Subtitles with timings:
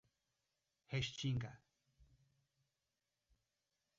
[0.91, 1.51] Restinga